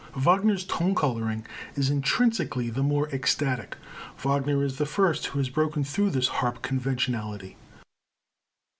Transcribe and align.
Wagner's 0.15 0.65
tone 0.65 0.95
coloring 0.95 1.45
is 1.75 1.91
intrinsically 1.91 2.71
the 2.71 2.81
more 2.81 3.07
ecstatic.... 3.09 3.77
Wagner 4.23 4.63
is 4.63 4.77
the 4.79 4.87
first 4.87 5.27
who 5.27 5.37
has 5.37 5.47
broken 5.49 5.83
through 5.83 6.09
this 6.09 6.27
harp 6.29 6.63
conventionality." 6.63 7.55